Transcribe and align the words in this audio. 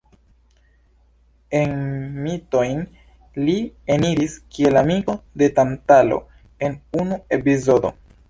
En 1.59 1.75
mitojn 2.27 2.79
li 3.49 3.55
eniris 3.97 4.39
kiel 4.55 4.81
amiko 4.83 5.15
de 5.43 5.51
Tantalo 5.59 6.21
en 6.69 6.79
unu 7.05 7.21
epizodo. 7.41 7.93